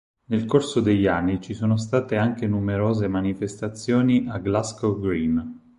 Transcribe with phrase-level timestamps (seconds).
[0.29, 5.59] Nel corso degli anni ci sono state anche numerose manifestazioni a Glasgow Green.